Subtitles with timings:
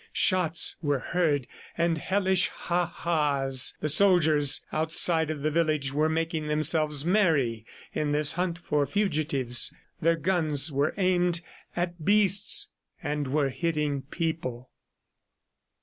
[0.13, 1.45] Shots were heard
[1.77, 3.77] and hellish ha ha's.
[3.81, 9.71] The soldiers outside of the village were making themselves merry in this hunt for fugitives.
[10.01, 11.41] Their guns were aimed
[11.75, 12.71] at beasts
[13.03, 14.71] and were hitting people.